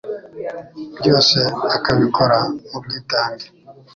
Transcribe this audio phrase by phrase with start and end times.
[0.97, 1.39] byose
[1.75, 3.47] akabikora mu bwitange